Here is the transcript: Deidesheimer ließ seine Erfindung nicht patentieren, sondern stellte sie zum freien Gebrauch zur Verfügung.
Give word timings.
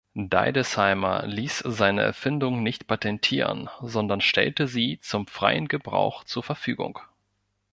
Deidesheimer 0.15 1.27
ließ 1.27 1.59
seine 1.59 2.01
Erfindung 2.01 2.63
nicht 2.63 2.87
patentieren, 2.87 3.69
sondern 3.83 4.19
stellte 4.19 4.65
sie 4.65 4.97
zum 4.99 5.27
freien 5.27 5.67
Gebrauch 5.67 6.23
zur 6.23 6.41
Verfügung. 6.41 6.97